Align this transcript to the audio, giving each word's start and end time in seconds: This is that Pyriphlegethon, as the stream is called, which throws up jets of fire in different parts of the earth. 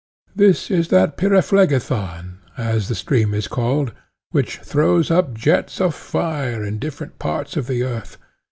This 0.35 0.71
is 0.71 0.87
that 0.87 1.15
Pyriphlegethon, 1.15 2.37
as 2.57 2.87
the 2.87 2.95
stream 2.95 3.35
is 3.35 3.47
called, 3.47 3.91
which 4.31 4.57
throws 4.57 5.11
up 5.11 5.35
jets 5.35 5.79
of 5.79 5.93
fire 5.93 6.65
in 6.65 6.79
different 6.79 7.19
parts 7.19 7.55
of 7.55 7.67
the 7.67 7.83
earth. 7.83 8.17